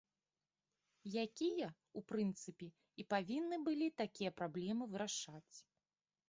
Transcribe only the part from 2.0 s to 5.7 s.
у прынцыпе, і павінны былі такія праблемы вырашаць.